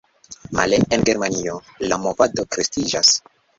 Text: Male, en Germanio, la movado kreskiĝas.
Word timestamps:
Male, 0.57 0.79
en 0.95 1.03
Germanio, 1.09 1.53
la 1.91 2.01
movado 2.07 2.49
kreskiĝas. 2.57 3.15